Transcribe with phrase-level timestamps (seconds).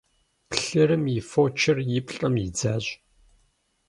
[0.49, 2.85] Плъырым и фочыр и плӀэм идзащ.